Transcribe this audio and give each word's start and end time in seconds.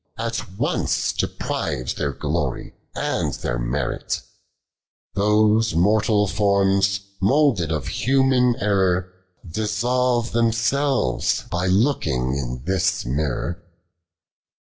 At 0.17 0.57
once 0.57 1.13
deprives 1.13 1.93
their 1.93 2.11
glory 2.11 2.73
and 2.95 3.35
their 3.35 3.59
meiit; 3.59 4.23
Those 5.13 5.75
mortal 5.75 6.25
forms, 6.25 7.01
moulded 7.21 7.71
of 7.71 7.85
humane 7.87 8.55
error. 8.59 9.13
Dissolve 9.47 10.31
themselves 10.31 11.43
by 11.51 11.67
looking 11.67 12.35
in 12.35 12.63
this 12.65 13.05
mirror. 13.05 13.61